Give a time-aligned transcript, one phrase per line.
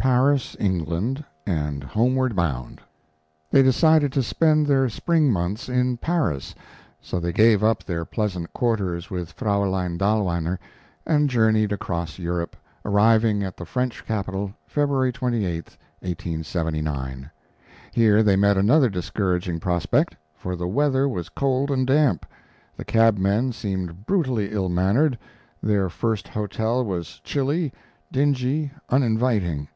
[0.00, 2.80] PARIS, ENGLAND, AND HOMEWARD BOUND
[3.50, 6.54] They decided to spend the spring months in Paris,
[7.02, 10.58] so they gave up their pleasant quarters with Fraulein Dahlweiner,
[11.06, 15.44] and journeyed across Europe, arriving at the French capital February 28,
[16.00, 17.30] 1879.
[17.92, 22.24] Here they met another discouraging prospect, for the weather was cold and damp,
[22.74, 25.18] the cabmen seemed brutally ill mannered,
[25.62, 27.70] their first hotel was chilly,
[28.10, 29.68] dingy, uninviting.